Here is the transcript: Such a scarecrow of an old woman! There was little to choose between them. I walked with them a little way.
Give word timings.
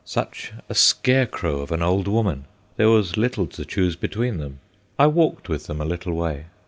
Such 0.03 0.51
a 0.67 0.73
scarecrow 0.73 1.59
of 1.59 1.71
an 1.71 1.83
old 1.83 2.07
woman! 2.07 2.45
There 2.75 2.89
was 2.89 3.17
little 3.17 3.45
to 3.45 3.63
choose 3.63 3.95
between 3.95 4.37
them. 4.39 4.57
I 4.97 5.05
walked 5.05 5.47
with 5.47 5.67
them 5.67 5.79
a 5.79 5.85
little 5.85 6.13
way. 6.13 6.45